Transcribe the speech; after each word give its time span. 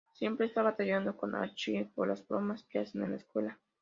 Siempre 0.13 0.47
está 0.47 0.63
batallando 0.63 1.15
con 1.15 1.35
Archie 1.35 1.85
por 1.93 2.07
las 2.07 2.27
bromas 2.27 2.63
que 2.63 2.79
hacen 2.79 3.03
en 3.03 3.11
la 3.11 3.17
escuela. 3.17 3.59